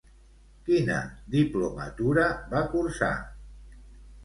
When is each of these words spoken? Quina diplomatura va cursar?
Quina 0.69 0.95
diplomatura 1.35 2.25
va 2.57 2.65
cursar? 2.75 3.13